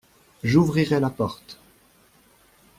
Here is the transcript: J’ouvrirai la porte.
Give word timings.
J’ouvrirai 0.43 0.99
la 0.99 1.11
porte. 1.11 1.59